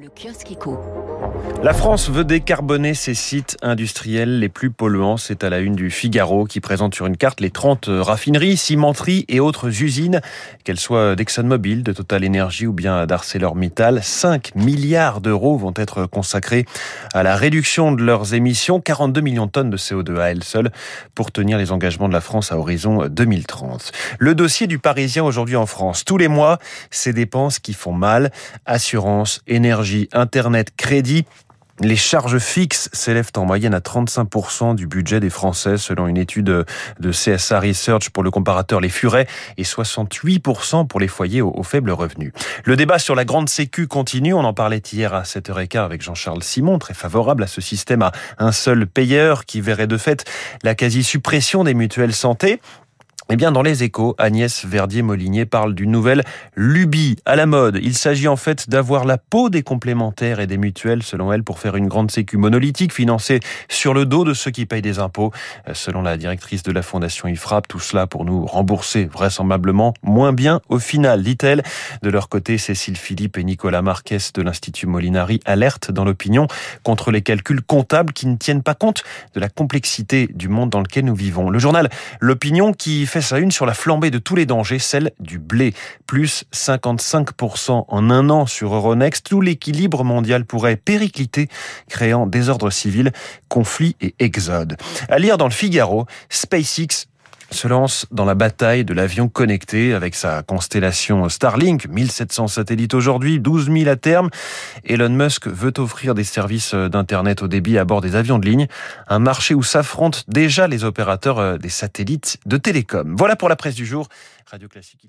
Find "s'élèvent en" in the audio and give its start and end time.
32.92-33.44